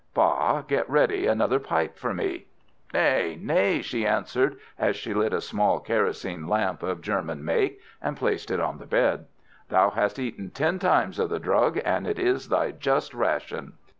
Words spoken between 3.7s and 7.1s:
she answered, as she lit a small kerosine lamp of